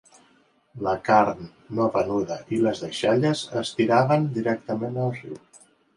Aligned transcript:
La 0.85 0.93
carn 1.09 1.43
no 1.79 1.85
venuda 1.97 2.37
i 2.57 2.61
les 2.63 2.81
deixalles 2.85 3.45
es 3.63 3.75
tiraven 3.81 4.27
directament 4.39 4.99
al 5.05 5.13
riu. 5.21 5.37